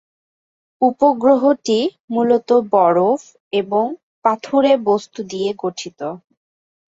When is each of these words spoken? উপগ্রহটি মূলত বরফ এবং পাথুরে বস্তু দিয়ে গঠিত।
উপগ্রহটি 0.81 1.79
মূলত 2.13 2.49
বরফ 2.73 3.21
এবং 3.53 3.85
পাথুরে 4.25 4.73
বস্তু 4.87 5.19
দিয়ে 5.31 5.49
গঠিত। 5.63 5.99